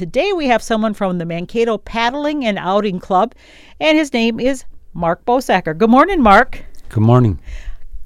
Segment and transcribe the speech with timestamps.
[0.00, 3.34] Today we have someone from the Mankato Paddling and Outing Club,
[3.80, 5.76] and his name is Mark Bosacker.
[5.76, 6.64] Good morning, Mark.
[6.88, 7.40] Good morning.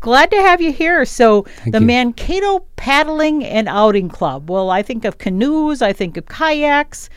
[0.01, 1.05] Glad to have you here.
[1.05, 1.87] So, Thank the you.
[1.87, 4.49] Mankato Paddling and Outing Club.
[4.49, 7.11] Well, I think of canoes, I think of kayaks.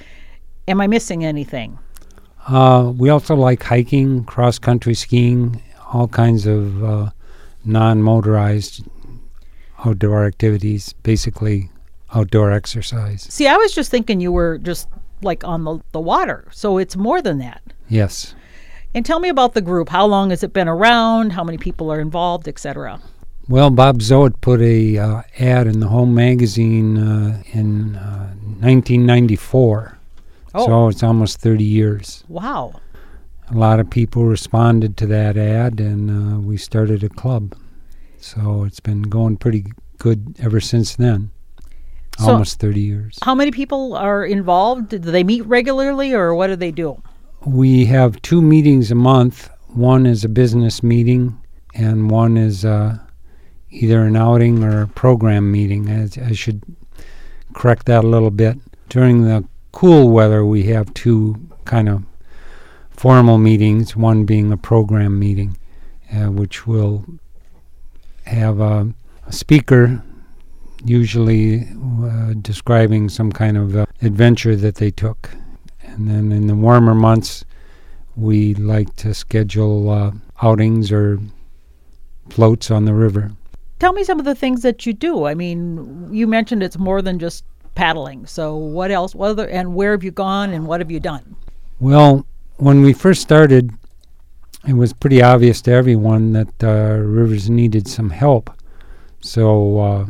[0.68, 1.80] Am I missing anything?
[2.46, 5.62] Uh, we also like hiking, cross country skiing,
[5.94, 7.12] all kinds of uh,
[7.64, 8.84] non motorized
[9.86, 11.70] outdoor activities, basically
[12.16, 13.24] outdoor exercise.
[13.24, 14.88] See, I was just thinking you were just
[15.22, 16.48] like on the, the water.
[16.52, 17.62] So, it's more than that.
[17.90, 18.34] Yes.
[18.94, 19.90] And tell me about the group.
[19.90, 21.32] How long has it been around?
[21.32, 23.02] How many people are involved, etc.?
[23.48, 29.98] Well, Bob Zoet put a uh, ad in the Home magazine uh, in uh, 1994.
[30.56, 30.66] Oh.
[30.66, 32.24] So it's almost 30 years.
[32.28, 32.80] Wow.
[33.52, 37.56] A lot of people responded to that ad, and uh, we started a club.
[38.18, 39.66] So it's been going pretty
[40.00, 41.30] good ever since then.
[42.18, 43.20] So- almost 30 years.
[43.24, 44.90] How many people are involved?
[44.90, 47.02] Do they meet regularly or what do they do?
[47.46, 49.50] We have two meetings a month.
[49.68, 51.38] One is a business meeting,
[51.76, 52.98] and one is uh,
[53.70, 55.90] either an outing or a program meeting.
[55.90, 56.64] I, I should
[57.54, 58.58] correct that a little bit.
[58.90, 62.04] During the cool weather, we have two kind of
[62.90, 65.58] formal meetings, one being a program meeting,
[66.14, 67.06] uh, which will
[68.26, 68.94] have a,
[69.28, 70.02] a speaker,
[70.84, 71.68] usually
[72.04, 75.32] uh, describing some kind of uh, adventure that they took.
[75.82, 77.46] And then in the warmer months,
[78.16, 81.20] we like to schedule uh, outings or
[82.30, 83.32] floats on the river.
[83.80, 85.26] Tell me some of the things that you do.
[85.26, 87.44] I mean, you mentioned it's more than just
[87.76, 88.26] paddling.
[88.26, 89.14] So what else?
[89.14, 91.36] What other and where have you gone and what have you done?
[91.80, 92.26] Well,
[92.58, 93.72] when we first started,
[94.68, 98.50] it was pretty obvious to everyone that uh, rivers needed some help.
[99.20, 100.06] So uh,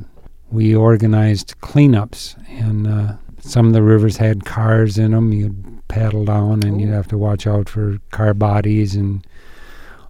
[0.52, 5.32] we organized cleanups, and uh, some of the rivers had cars in them.
[5.34, 9.26] You'd paddle down, and you'd have to watch out for car bodies and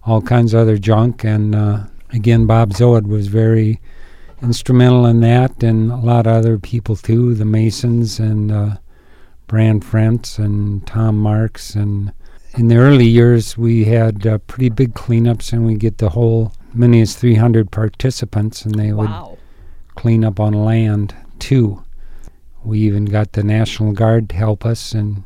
[0.04, 1.24] all kinds of other junk.
[1.24, 3.80] And uh, again, Bob Zoet was very
[4.42, 8.76] instrumental in that, and a lot of other people too, the Masons and uh,
[9.46, 11.74] Brand Frentz and Tom Marks.
[11.74, 12.12] And
[12.56, 16.52] in the early years, we had uh, pretty big cleanups, and we get the whole
[16.74, 19.38] many as 300 participants, and they would Wow.
[19.38, 19.38] clean
[20.04, 21.82] up on land too.
[22.64, 25.24] We even got the National Guard to help us, and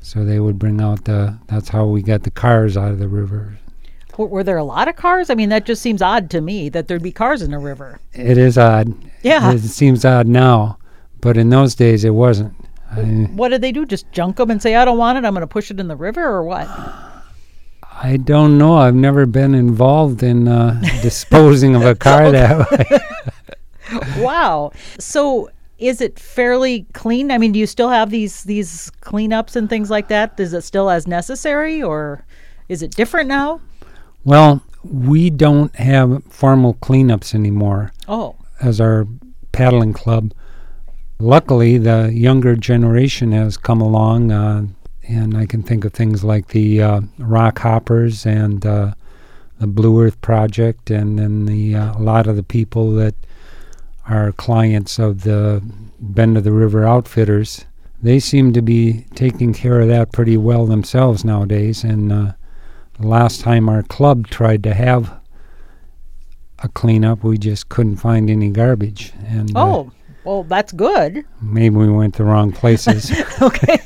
[0.00, 1.38] so they would bring out the.
[1.48, 3.58] That's how we got the cars out of the river.
[4.16, 5.28] Were there a lot of cars?
[5.28, 8.00] I mean, that just seems odd to me that there'd be cars in a river.
[8.14, 8.94] It is odd.
[9.22, 9.52] Yeah.
[9.52, 10.78] It seems odd now,
[11.20, 12.54] but in those days it wasn't.
[12.90, 13.84] I, What did they do?
[13.84, 15.24] Just junk them and say, "I don't want it.
[15.24, 16.68] I'm going to push it in the river," or what?
[18.02, 18.76] I don't know.
[18.76, 22.98] I've never been involved in uh, disposing of a car that way.
[24.18, 24.72] wow.
[24.98, 27.30] So is it fairly clean?
[27.30, 30.38] I mean, do you still have these these cleanups and things like that?
[30.40, 32.24] Is it still as necessary, or
[32.68, 33.60] is it different now?
[34.24, 39.06] Well, we don't have formal cleanups anymore Oh, as our
[39.52, 40.32] paddling club.
[41.18, 44.66] Luckily, the younger generation has come along, uh,
[45.08, 48.92] and I can think of things like the uh, Rock Hoppers and uh,
[49.58, 53.14] the Blue Earth Project, and then the uh, a lot of the people that
[54.08, 55.62] are clients of the
[55.98, 57.64] Bend of the River Outfitters.
[58.02, 61.82] They seem to be taking care of that pretty well themselves nowadays.
[61.82, 62.32] And uh,
[63.00, 65.18] the last time our club tried to have
[66.60, 69.12] a cleanup, we just couldn't find any garbage.
[69.26, 69.92] And uh, oh,
[70.26, 71.24] well, that's good.
[71.40, 73.10] maybe we went the wrong places.
[73.42, 73.78] okay.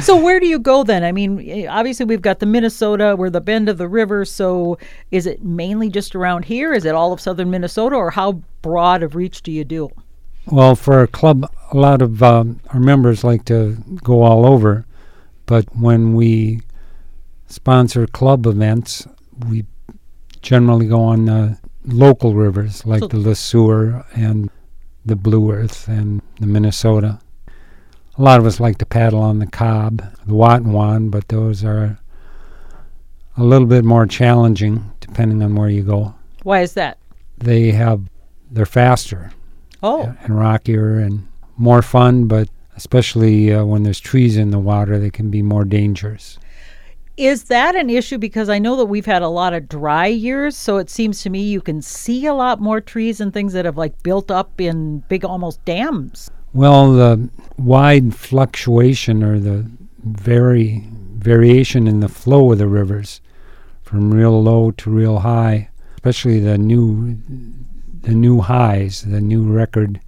[0.00, 1.02] so where do you go then?
[1.02, 4.24] I mean, eh, obviously we've got the Minnesota, we're the bend of the river.
[4.24, 4.78] So
[5.10, 6.72] is it mainly just around here?
[6.72, 8.32] Is it all of southern Minnesota, or how
[8.62, 9.88] broad of reach do you do?
[10.50, 14.86] well, for our club, a lot of um, our members like to go all over,
[15.44, 16.62] but when we
[17.48, 19.06] sponsor club events,
[19.48, 19.64] we
[20.40, 24.50] generally go on the local rivers like So- the LeSueur and
[25.04, 27.18] the Blue Earth and the Minnesota.
[28.16, 31.98] A lot of us like to paddle on the Cobb, the Watonwan, but those are
[33.36, 36.14] a little bit more challenging depending on where you go.
[36.42, 36.98] Why is that?
[37.38, 38.02] They have
[38.50, 39.30] they're faster
[39.82, 44.98] Oh, and rockier and more fun, but especially uh, when there's trees in the water,
[44.98, 46.38] they can be more dangerous.
[47.18, 48.16] Is that an issue?
[48.16, 51.30] Because I know that we've had a lot of dry years, so it seems to
[51.30, 54.60] me you can see a lot more trees and things that have like built up
[54.60, 56.30] in big almost dams.
[56.52, 57.28] Well, the
[57.58, 59.68] wide fluctuation or the
[60.04, 60.84] very
[61.16, 63.20] variation in the flow of the rivers
[63.82, 67.18] from real low to real high, especially the new
[68.02, 70.00] the new highs, the new record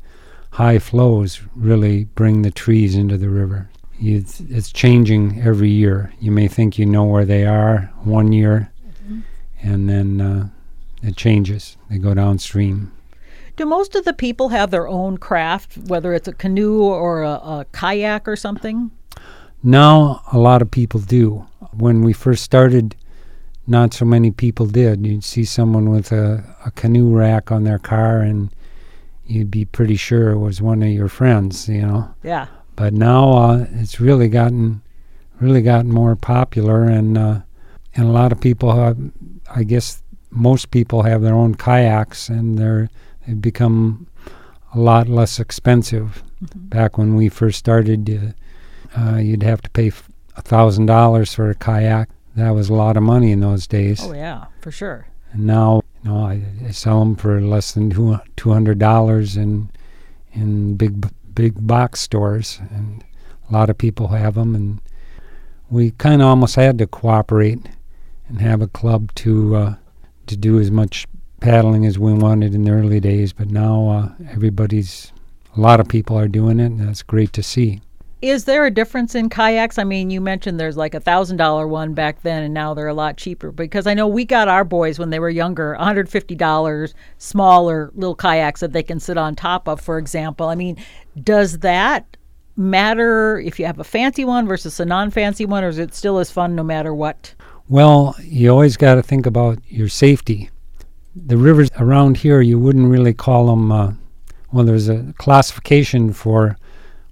[0.52, 3.69] high flows really bring the trees into the river.
[4.00, 6.12] You, it's, it's changing every year.
[6.20, 8.72] You may think you know where they are one year,
[9.62, 10.48] and then uh,
[11.02, 11.76] it changes.
[11.88, 12.92] They go downstream.
[13.56, 17.32] Do most of the people have their own craft, whether it's a canoe or a,
[17.32, 18.90] a kayak or something?
[19.62, 21.46] Now, a lot of people do.
[21.72, 22.96] When we first started,
[23.66, 25.06] not so many people did.
[25.06, 28.48] You'd see someone with a, a canoe rack on their car, and
[29.26, 32.14] you'd be pretty sure it was one of your friends, you know.
[32.22, 32.46] Yeah.
[32.80, 34.80] But now uh, it's really gotten
[35.38, 37.40] really gotten more popular, and uh,
[37.94, 38.96] and a lot of people have.
[39.54, 42.88] I guess most people have their own kayaks, and they're
[43.26, 44.06] they've become
[44.72, 46.22] a lot less expensive.
[46.42, 46.68] Mm-hmm.
[46.68, 48.34] Back when we first started,
[48.96, 49.92] uh, uh, you'd have to pay
[50.38, 52.08] a thousand dollars for a kayak.
[52.34, 54.00] That was a lot of money in those days.
[54.02, 55.06] Oh yeah, for sure.
[55.32, 59.68] And now, you know, I, I sell them for less than two hundred dollars in
[60.32, 63.04] in big big box stores, and
[63.48, 64.54] a lot of people have them.
[64.54, 64.80] And
[65.70, 67.68] we kind of almost had to cooperate
[68.28, 69.74] and have a club to uh,
[70.26, 71.06] to do as much
[71.40, 73.32] paddling as we wanted in the early days.
[73.32, 75.12] But now uh, everybody's
[75.56, 77.80] a lot of people are doing it, and that's great to see.
[78.22, 79.78] Is there a difference in kayaks?
[79.78, 82.88] I mean, you mentioned there's like a thousand dollar one back then, and now they're
[82.88, 83.50] a lot cheaper.
[83.50, 86.94] Because I know we got our boys when they were younger, one hundred fifty dollars,
[87.16, 89.80] smaller little kayaks that they can sit on top of.
[89.80, 90.76] For example, I mean,
[91.22, 92.16] does that
[92.56, 96.18] matter if you have a fancy one versus a non-fancy one, or is it still
[96.18, 97.34] as fun no matter what?
[97.70, 100.50] Well, you always got to think about your safety.
[101.16, 103.72] The rivers around here, you wouldn't really call them.
[103.72, 103.92] Uh,
[104.52, 106.58] well, there's a classification for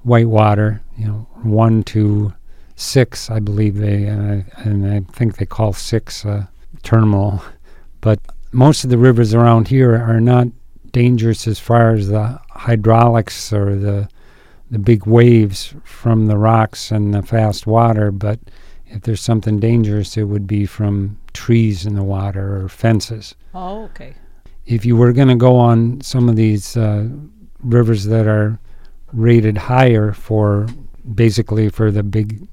[0.03, 2.33] whitewater, you know, one to
[2.77, 6.47] six, I believe they, and I, and I think they call six uh,
[6.83, 7.43] terminal.
[8.00, 8.21] But
[8.53, 10.49] most of the rivers around here are not
[10.93, 14.09] dangerous as far as the hydraulics or the
[14.71, 18.39] the big waves from the rocks and the fast water, but
[18.87, 23.35] if there's something dangerous, it would be from trees in the water or fences.
[23.55, 24.15] Oh, okay.
[24.67, 27.09] If you were going to go on some of these uh,
[27.61, 28.59] rivers that are
[29.13, 30.67] rated higher for
[31.15, 32.47] basically for the big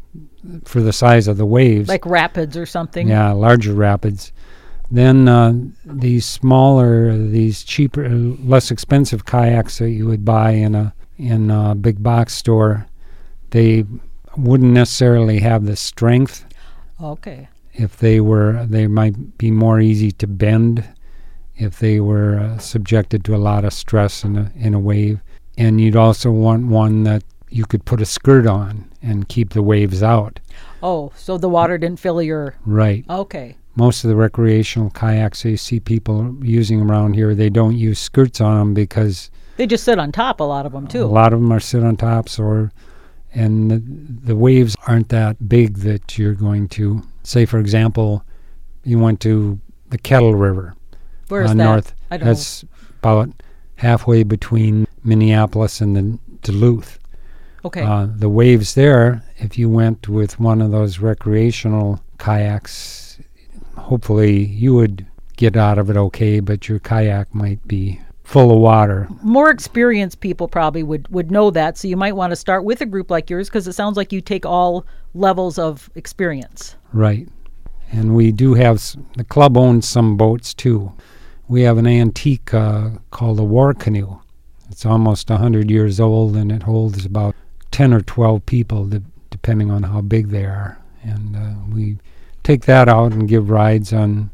[0.63, 3.07] for the size of the waves, like rapids or something.
[3.07, 4.31] Yeah, larger rapids.
[4.91, 5.53] Then uh,
[5.83, 11.75] these smaller, these cheaper, less expensive kayaks that you would buy in a in a
[11.75, 12.87] big box store,
[13.51, 13.85] they
[14.37, 16.45] wouldn't necessarily have the strength.
[17.01, 17.47] Okay.
[17.73, 20.83] If they were, they might be more easy to bend
[21.57, 25.19] if they were uh, subjected to a lot of stress in a in a wave.
[25.57, 29.61] And you'd also want one that you could put a skirt on and keep the
[29.61, 30.39] waves out.
[30.83, 33.05] Oh, so the water didn't fill your right.
[33.09, 33.55] Okay.
[33.75, 38.39] Most of the recreational kayaks you see people using around here, they don't use skirts
[38.39, 40.39] on them because they just sit on top.
[40.39, 41.03] A lot of them too.
[41.03, 42.71] A lot of them are sit on tops, or
[43.33, 43.81] and the,
[44.27, 47.45] the waves aren't that big that you're going to say.
[47.45, 48.23] For example,
[48.83, 49.59] you went to
[49.89, 50.75] the Kettle River.
[51.27, 51.63] Where's uh, that?
[51.63, 51.93] North.
[52.11, 52.69] I don't That's know.
[52.99, 53.43] about
[53.75, 56.99] halfway between Minneapolis and the Duluth.
[57.63, 57.81] Okay.
[57.81, 63.19] Uh, the waves there, if you went with one of those recreational kayaks,
[63.75, 65.05] hopefully you would
[65.37, 69.07] get out of it okay, but your kayak might be full of water.
[69.21, 72.81] More experienced people probably would, would know that, so you might want to start with
[72.81, 76.75] a group like yours because it sounds like you take all levels of experience.
[76.93, 77.27] Right.
[77.91, 78.83] And we do have,
[79.15, 80.91] the club owns some boats too.
[81.47, 84.19] We have an antique uh, called a war canoe.
[84.69, 87.35] It's almost a 100 years old and it holds about
[87.71, 90.79] 10 or 12 people, de- depending on how big they are.
[91.03, 91.97] And uh, we
[92.43, 94.31] take that out and give rides on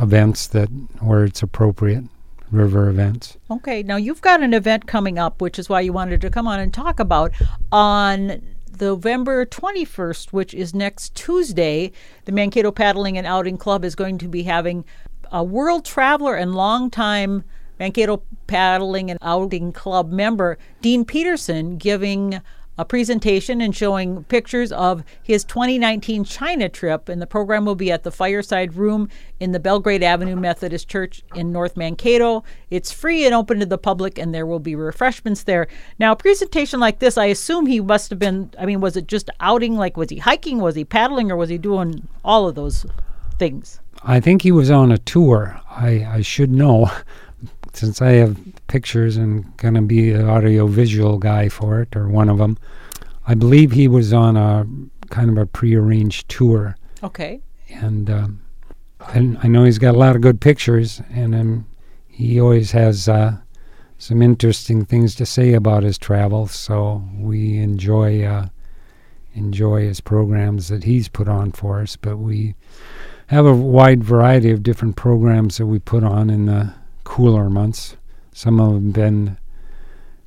[0.00, 0.68] events that
[1.00, 2.04] where it's appropriate,
[2.50, 3.38] river events.
[3.50, 6.46] Okay, now you've got an event coming up, which is why you wanted to come
[6.46, 7.32] on and talk about
[7.72, 8.42] on
[8.80, 11.92] November 21st, which is next Tuesday.
[12.24, 14.84] The Mankato Paddling and Outing Club is going to be having
[15.30, 17.44] a world traveler and longtime
[17.78, 22.40] Mankato Paddling and Outing Club member, Dean Peterson, giving
[22.76, 27.10] a presentation and showing pictures of his 2019 China trip.
[27.10, 29.08] And the program will be at the Fireside Room
[29.38, 32.42] in the Belgrade Avenue Methodist Church in North Mankato.
[32.70, 35.68] It's free and open to the public, and there will be refreshments there.
[35.98, 39.06] Now, a presentation like this, I assume he must have been, I mean, was it
[39.06, 39.76] just outing?
[39.76, 40.58] Like, was he hiking?
[40.58, 41.30] Was he paddling?
[41.30, 42.86] Or was he doing all of those
[43.38, 43.80] things?
[44.02, 45.60] I think he was on a tour.
[45.70, 46.90] I, I should know
[47.72, 52.08] since I have pictures and going to be the audio visual guy for it or
[52.08, 52.58] one of them.
[53.26, 54.66] I believe he was on a
[55.10, 57.40] kind of a prearranged tour, Okay.
[57.68, 58.40] and um,
[59.00, 61.66] I, I know he's got a lot of good pictures, and um,
[62.08, 63.36] he always has uh,
[63.98, 66.52] some interesting things to say about his travels.
[66.52, 68.46] So we enjoy uh,
[69.34, 71.96] enjoy his programs that he's put on for us.
[71.96, 72.54] But we
[73.30, 77.96] have a wide variety of different programs that we put on in the cooler months.
[78.32, 79.36] Some of them have been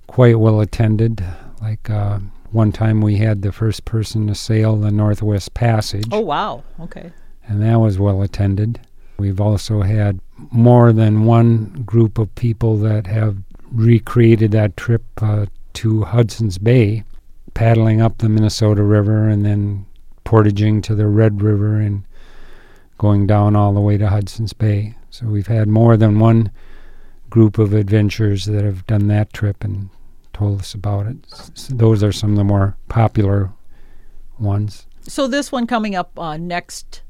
[0.07, 1.21] quite well attended.
[1.61, 2.19] Like uh,
[2.51, 6.07] one time we had the first person to sail the Northwest Passage.
[6.13, 6.63] Oh, wow.
[6.79, 7.11] Okay.
[7.45, 8.79] And that was well attended.
[9.17, 13.35] We've also had more than one group of people that have
[13.69, 17.03] recreated that trip uh, to Hudson's Bay,
[17.53, 19.85] paddling up the Minnesota River and then
[20.23, 22.03] portaging to the Red River and
[22.97, 24.95] going down all the way to Hudson's Bay.
[25.09, 26.51] So we've had more than one
[27.29, 29.89] group of adventurers that have done that trip and
[30.33, 31.17] told us about it.
[31.53, 33.51] So those are some of the more popular
[34.39, 34.87] ones.
[35.01, 37.02] So this one coming up uh, next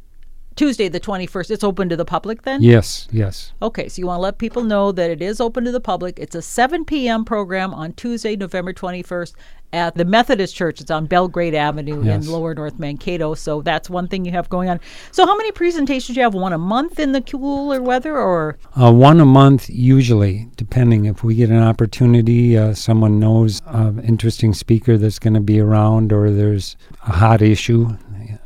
[0.55, 2.61] Tuesday, the 21st, it's open to the public then?
[2.61, 3.53] Yes, yes.
[3.61, 6.19] Okay, so you want to let people know that it is open to the public.
[6.19, 7.25] It's a 7 p.m.
[7.25, 9.33] program on Tuesday, November 21st
[9.71, 10.79] at the Methodist Church.
[10.79, 12.25] It's on Belgrade Avenue Yes.
[12.25, 13.33] in Lower North Mankato.
[13.33, 14.79] So that's one thing you have going on.
[15.11, 16.35] So how many presentations do you have?
[16.35, 18.59] One a month in the cooler weather or?
[18.79, 23.99] Uh, one a month, usually, depending if we get an opportunity, uh, someone knows an
[24.01, 27.97] interesting speaker that's going to be around, or there's a hot issue.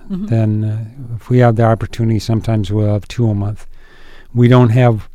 [0.09, 3.67] Then, uh, if we have the opportunity, sometimes we'll have two a month.
[4.33, 5.09] We don't have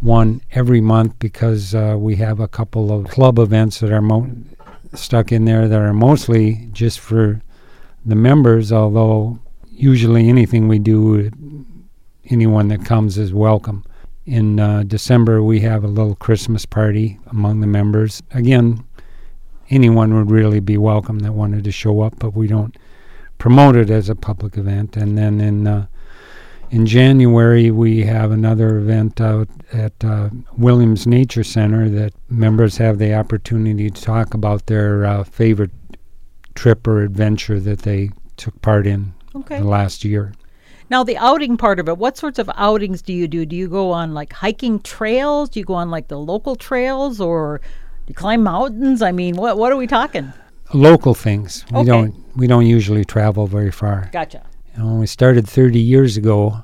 [0.00, 4.30] one every month because uh, we have a couple of club events that are mo-
[4.94, 7.42] stuck in there that are mostly just for
[8.04, 8.72] the members.
[8.72, 9.38] Although
[9.70, 11.30] usually anything we do,
[12.30, 13.84] anyone that comes is welcome.
[14.26, 18.22] In uh, December, we have a little Christmas party among the members.
[18.32, 18.84] Again,
[19.70, 22.76] anyone would really be welcome that wanted to show up, but we don't
[23.40, 24.96] promote it as a public event.
[24.96, 25.86] And then in uh,
[26.70, 32.98] in January, we have another event out at uh, Williams Nature Center that members have
[32.98, 35.72] the opportunity to talk about their uh, favorite
[36.54, 39.58] trip or adventure that they took part in Okay.
[39.58, 40.32] the last year.
[40.90, 43.46] Now the outing part of it, what sorts of outings do you do?
[43.46, 45.48] Do you go on like hiking trails?
[45.48, 49.00] Do you go on like the local trails or do you climb mountains?
[49.02, 50.32] I mean, what what are we talking?
[50.72, 51.64] Local things.
[51.72, 54.08] We don't we don't usually travel very far.
[54.12, 54.42] Gotcha.
[54.72, 56.62] You know, when we started 30 years ago,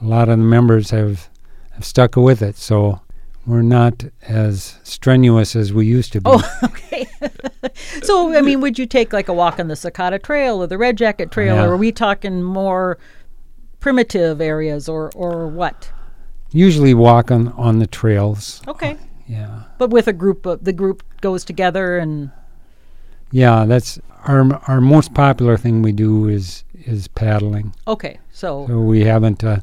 [0.00, 1.28] a lot of the members have,
[1.72, 2.56] have stuck with it.
[2.56, 3.00] So
[3.46, 6.30] we're not as strenuous as we used to be.
[6.30, 7.06] Oh, okay.
[8.02, 10.78] so, I mean, would you take like a walk on the Sakatah Trail or the
[10.78, 11.64] Red Jacket Trail, Yeah.
[11.64, 12.98] or are we talking more
[13.78, 15.92] primitive areas, or or what?
[16.50, 18.62] Usually walk on, on the trails.
[18.66, 18.96] Okay,
[19.28, 19.62] Yeah.
[19.78, 22.30] but with a group, of, the group goes together, and
[23.30, 27.74] Yeah, that's our our most popular thing we do is is paddling.
[27.86, 29.60] okay, so So we haven't uh,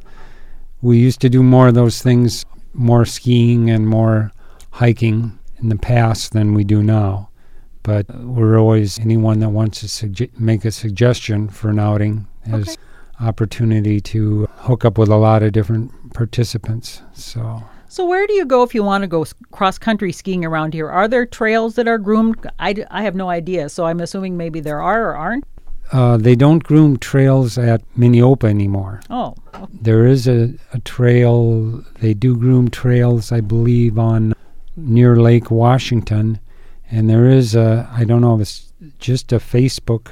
[0.82, 4.32] we used to do more of those things, more skiing and more
[4.72, 7.30] hiking in the past than we do now.
[7.84, 12.70] But we're always anyone that wants to sugge- make a suggestion for an outing has
[12.70, 12.78] Okay.
[13.28, 17.02] opportunity to hook up with a lot of different participants.
[17.14, 17.64] So
[17.94, 20.90] so where do you go if you want to go cross country skiing around here?
[20.90, 22.36] Are there trails that are groomed?
[22.60, 25.46] I, I have no idea, so I'm assuming maybe there are or aren't.
[25.92, 29.02] uh, they don't groom trails at Minneopa anymore.
[29.10, 29.66] Oh, okay.
[29.90, 30.40] There is a,
[30.74, 31.84] a trail.
[32.02, 34.34] They do groom trails, I believe, on
[34.76, 36.40] near Lake Washington,
[36.90, 37.88] and there is a.
[38.00, 40.06] I don't know if it's just a Facebook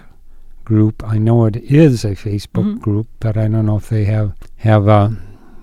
[0.66, 1.04] group.
[1.16, 2.80] I know it is a Facebook Mhm.
[2.86, 5.04] group, but I don't know if they have have a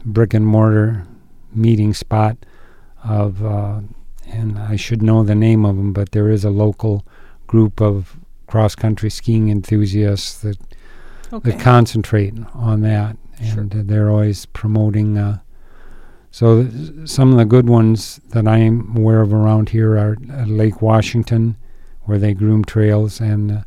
[0.04, 1.06] brick and mortar
[1.54, 2.36] meeting spot
[3.04, 3.44] of.
[3.44, 3.80] Uh,
[4.30, 7.04] and I should know the name of them, but there is a local
[7.46, 10.58] group of cross country skiing enthusiasts that
[11.32, 11.50] okay.
[11.50, 15.18] that concentrate on that, and uh, they're always promoting.
[15.18, 15.38] Uh,
[16.30, 20.48] so th- some of the good ones that I'm aware of around here are at
[20.48, 21.56] Lake Washington,
[22.02, 23.62] where they groom trails, and uh,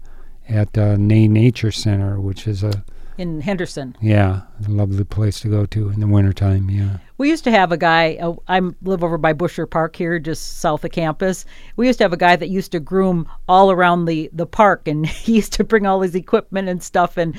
[0.47, 2.83] at uh, Ney Nature Center, which is a
[3.17, 3.95] in Henderson.
[4.01, 6.69] yeah a lovely place to go to in the wintertime.
[6.69, 8.15] Yeah, We used to have a guy.
[8.21, 11.45] Uh, I live over by Busher Park here, just south of campus.
[11.75, 14.87] We used to have a guy that used to groom all around the the park,
[14.87, 17.17] and he used to bring all his equipment and stuff.
[17.17, 17.35] And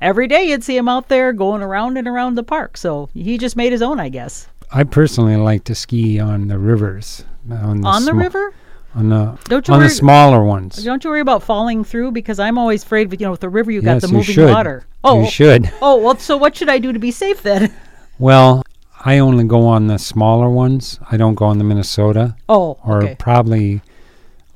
[0.00, 2.76] every day you'd see him out there going around and around the park.
[2.76, 4.48] So he just made his own, I guess.
[4.72, 7.24] I personally like to ski on the rivers.
[7.50, 8.54] On the, On the sma- river?
[8.96, 10.82] On the Don't you on worry- the smaller ones.
[10.82, 13.10] Don't you worry about falling through because I'm always afraid.
[13.10, 14.84] With, you know, with the river, you got yes, the moving water.
[15.06, 15.72] Oh, you should.
[15.80, 16.16] oh, well.
[16.18, 17.72] So what should I do to be safe then?
[18.18, 18.62] Well,
[19.04, 20.98] I only go on the smaller ones.
[21.10, 23.14] I don't go on the Minnesota, Oh, or okay.
[23.18, 23.82] probably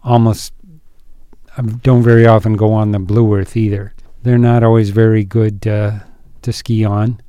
[0.02, 0.54] almost.
[1.58, 3.92] I don't very often go on the Blue Earth either.
[4.22, 5.98] They're not always very good uh,
[6.40, 7.20] to ski on,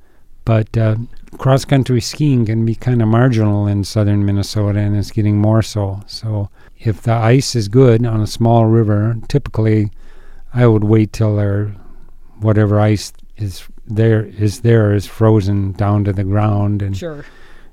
[0.45, 0.95] but uh,
[1.37, 5.61] cross country skiing can be kind of marginal in southern Minnesota, and it's getting more
[5.61, 6.01] so.
[6.07, 6.49] So,
[6.79, 9.91] if the ice is good on a small river, typically
[10.53, 11.75] I would wait till there,
[12.43, 17.25] whatever ice is there is there is frozen down to the ground, and Sure.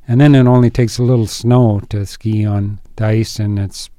[0.06, 3.90] and then it only takes a little snow to ski on the ice, and it's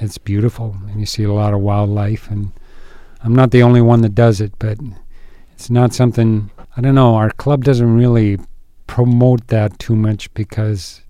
[0.00, 2.30] it's beautiful, and you see a lot of wildlife.
[2.30, 2.52] And
[3.24, 4.78] I'm not the only one that does it, but
[5.52, 7.16] it's not something I don't know.
[7.16, 8.38] Our club doesn't really
[8.86, 11.02] promote that too much because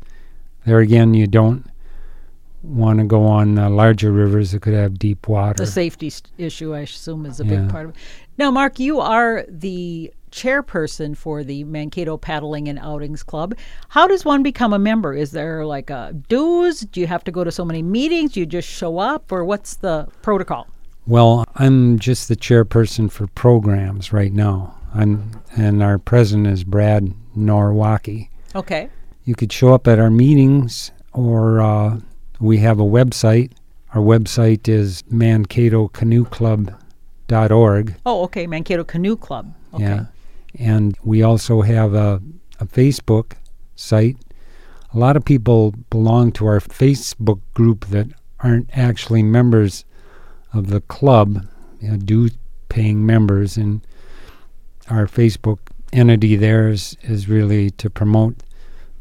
[0.64, 1.66] there again, you don't
[2.62, 5.54] want to go on uh, larger rivers that could have deep water.
[5.64, 7.60] The safety st- issue, I assume, is a Yeah.
[7.62, 7.96] big part of it.
[8.38, 13.56] Now, Mark, you are the chairperson for the Mankato Paddling and Outings Club.
[13.88, 15.12] How does one become a member?
[15.12, 16.80] Is there like a dues?
[16.80, 18.34] Do you have to go to so many meetings?
[18.34, 20.68] Do you just show up, or what's the protocol?
[21.04, 24.78] Well, I'm just the chairperson for programs right now.
[24.94, 28.28] I'm, and our president is Brad Norwalki.
[28.54, 28.88] Okay.
[29.24, 31.98] You could show up at our meetings, or uh,
[32.38, 33.50] we have a website.
[33.94, 35.02] Our website is
[38.04, 38.46] Oh, okay.
[38.46, 39.54] Mankato Canoe Club.
[39.74, 39.84] Okay.
[39.84, 40.06] Yeah.
[40.58, 42.20] And we also have a,
[42.58, 43.34] a Facebook
[43.76, 44.16] site.
[44.92, 48.08] A lot of people belong to our Facebook group that
[48.40, 49.84] aren't actually members
[50.52, 51.46] of the club,
[51.80, 52.30] you know, due
[52.68, 53.56] paying members.
[53.56, 53.86] And
[54.88, 55.58] our Facebook
[55.92, 58.36] entity there is, is really to promote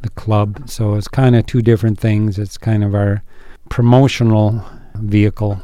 [0.02, 0.70] the club.
[0.70, 2.38] So it's kind of two different things.
[2.38, 3.24] It's kind of our
[3.70, 4.64] promotional
[4.96, 5.62] vehicle.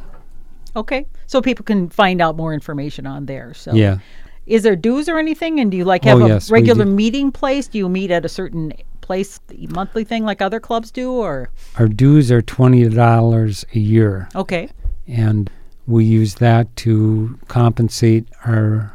[0.75, 1.05] Okay.
[1.27, 3.53] So people can find out more information on there.
[3.53, 3.97] So Yeah.
[4.45, 5.59] Is there dues or anything?
[5.61, 7.67] And do you like Oh, have a yes, regular meeting place?
[7.67, 9.39] Do you meet at a certain place,
[9.69, 14.29] monthly thing like other clubs do, or Our dues are $20 a year.
[14.35, 14.69] okay?
[15.07, 15.49] and
[15.85, 18.93] we use that to compensate our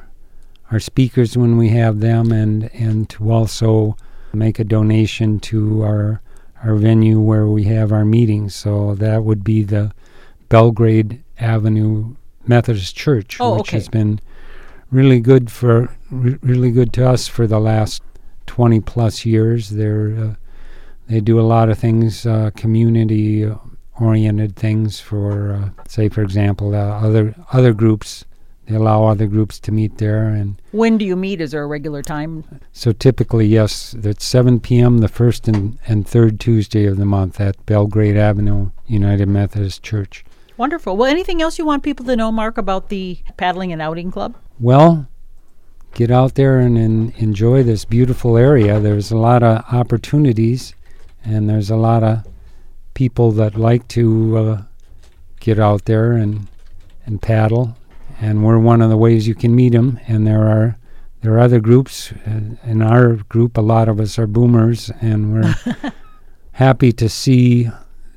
[0.70, 3.94] our speakers when we have them and and to also
[4.32, 6.22] make a donation to our
[6.64, 9.92] our venue where we have our meetings so that would be the
[10.48, 12.14] Belgrade Avenue
[12.46, 13.76] Methodist Church Oh, which okay.
[13.78, 14.20] has been
[14.90, 18.02] really good for re- really good to us for the last
[18.46, 20.34] 20 plus years they're uh,
[21.08, 23.50] they do a lot of things uh, community
[24.00, 28.24] oriented things for uh, say for example uh, other other groups
[28.66, 31.40] they allow other groups to meet there and When do you meet?
[31.40, 32.44] Is there a regular time?
[32.72, 37.40] so typically yes it's 7 p.m the first and, and third tuesday of the month
[37.40, 40.24] at belgrade avenue united methodist church
[40.58, 40.96] Wonderful.
[40.96, 44.36] Well, anything else you want people to know, Mark, about the paddling and outing club?
[44.60, 45.06] well
[45.94, 50.74] get out there and, en- enjoy this beautiful area there's a lot of opportunities
[51.24, 52.26] and there's a lot of
[52.94, 54.62] people that like to uh,
[55.40, 56.48] get out there and
[57.06, 57.76] and paddle
[58.20, 60.76] and we're one of the ways you can meet them and there are
[61.22, 65.32] there are other groups uh, in our group a lot of us are boomers and
[65.32, 65.54] we're
[66.52, 67.68] happy to see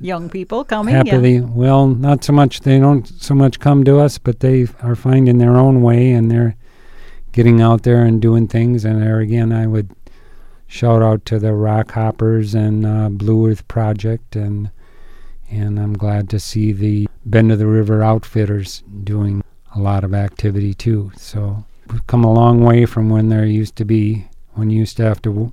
[0.01, 0.95] Young people coming.
[0.95, 1.03] yeah.
[1.03, 4.95] happily well not so much they don't so much come to us but they are
[4.95, 6.55] finding their own way and they're
[7.31, 9.89] getting out there and doing things and there again i would
[10.67, 14.69] shout out to the rock hoppers and uh, blue earth project and
[15.49, 19.43] and i'm glad to see the bend of the river outfitters doing
[19.75, 23.75] a lot of activity too so we've come a long way from when there used
[23.75, 25.51] to be when you used to have to w-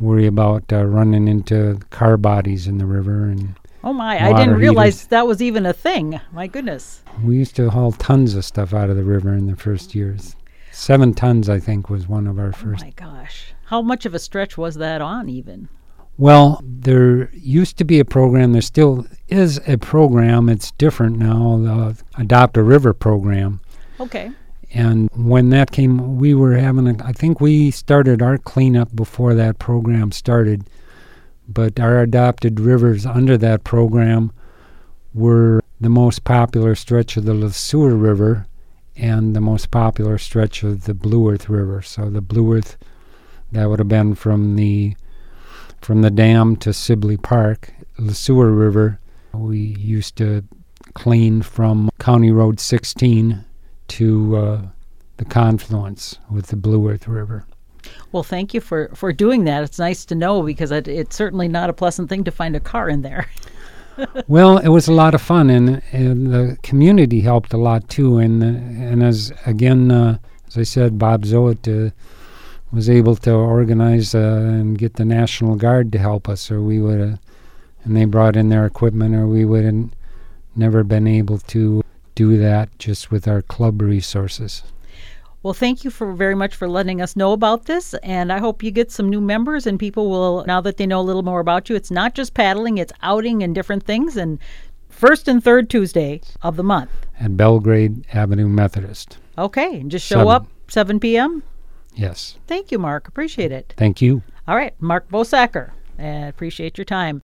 [0.00, 3.54] worry about uh, running into car bodies in the river and
[3.86, 4.18] Oh my!
[4.18, 5.08] I didn't realize heaters.
[5.08, 6.20] that was even a thing.
[6.32, 7.02] My goodness.
[7.22, 10.34] We used to haul tons of stuff out of the river in the first years.
[10.72, 12.82] Seven tons, I think, was one of our Oh first.
[12.82, 13.52] my gosh!
[13.66, 15.28] How much of a stretch was that on?
[15.28, 15.68] Even.
[16.16, 18.52] Well, there used to be a program.
[18.52, 20.48] There still is a program.
[20.48, 23.60] It's different now, the Adopt a River program.
[24.00, 24.30] Okay.
[24.72, 29.34] And when that came, we were having a, I think we started our cleanup before
[29.34, 30.64] that program started.
[31.48, 34.32] But our adopted rivers under that program
[35.12, 38.46] were the most popular stretch of the LeSueur River
[38.96, 41.82] and the most popular stretch of the Blue Earth River.
[41.82, 42.76] So the Blue Earth,
[43.52, 44.96] that would have been from the
[45.80, 47.74] from the dam to Sibley Park.
[47.98, 48.98] LeSueur River,
[49.32, 50.44] we used to
[50.94, 53.44] clean from County Road 16
[53.88, 54.62] to uh,
[55.18, 57.46] the confluence with the Blue Earth River.
[58.12, 59.62] Well, thank you for for doing that.
[59.64, 62.60] It's nice to know because it, it's certainly not a pleasant thing to find a
[62.60, 63.28] car in there.
[64.28, 68.18] well, it was a lot of fun, and, and the community helped a lot too.
[68.18, 70.18] And and as again, uh,
[70.48, 71.90] as I said, Bob Zoet uh,
[72.72, 76.80] was able to organize uh, and get the National Guard to help us, or we
[76.80, 77.18] would
[77.84, 79.90] and they brought in their equipment, or we would have
[80.56, 81.82] never been able to
[82.14, 84.62] do that just with our club resources.
[85.44, 88.62] Well, thank you for very much for letting us know about this, and I hope
[88.62, 91.38] you get some new members and people will now that they know a little more
[91.38, 91.76] about you.
[91.76, 94.16] It's not just paddling; it's outing and different things.
[94.16, 94.38] And
[94.88, 96.88] first and third Tuesday of the month.
[97.20, 99.18] At Belgrade Avenue Methodist.
[99.36, 100.32] Okay, and just show Seven.
[100.32, 101.42] up 7 p.m.
[101.94, 102.38] Yes.
[102.46, 103.06] Thank you, Mark.
[103.06, 103.74] Appreciate it.
[103.76, 104.22] Thank you.
[104.48, 105.72] All right, Mark Bosacker.
[106.00, 107.12] Uh, appreciate your time.